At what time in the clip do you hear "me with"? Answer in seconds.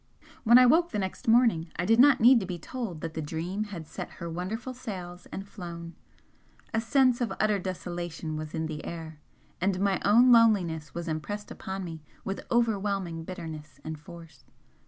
11.83-12.47